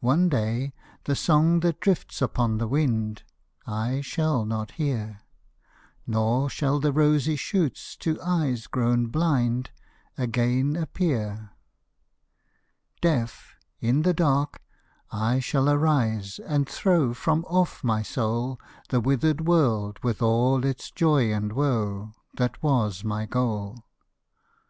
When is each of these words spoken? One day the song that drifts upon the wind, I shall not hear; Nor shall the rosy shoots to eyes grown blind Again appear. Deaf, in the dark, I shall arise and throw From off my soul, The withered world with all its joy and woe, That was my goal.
One 0.00 0.30
day 0.30 0.72
the 1.04 1.14
song 1.14 1.60
that 1.60 1.78
drifts 1.78 2.22
upon 2.22 2.56
the 2.56 2.66
wind, 2.66 3.22
I 3.66 4.00
shall 4.00 4.46
not 4.46 4.70
hear; 4.70 5.20
Nor 6.06 6.48
shall 6.48 6.80
the 6.80 6.90
rosy 6.90 7.36
shoots 7.36 7.94
to 7.96 8.18
eyes 8.22 8.66
grown 8.66 9.08
blind 9.08 9.68
Again 10.16 10.74
appear. 10.74 11.50
Deaf, 13.02 13.56
in 13.78 14.04
the 14.04 14.14
dark, 14.14 14.62
I 15.12 15.38
shall 15.38 15.68
arise 15.68 16.38
and 16.38 16.66
throw 16.66 17.12
From 17.12 17.44
off 17.44 17.84
my 17.84 18.00
soul, 18.00 18.58
The 18.88 19.00
withered 19.02 19.42
world 19.46 19.98
with 20.02 20.22
all 20.22 20.64
its 20.64 20.90
joy 20.90 21.30
and 21.30 21.52
woe, 21.52 22.14
That 22.38 22.62
was 22.62 23.04
my 23.04 23.26
goal. 23.26 23.84